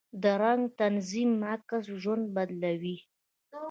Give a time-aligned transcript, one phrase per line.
[0.23, 2.97] د رنګ تنظیم د عکس ژوند بدلوي.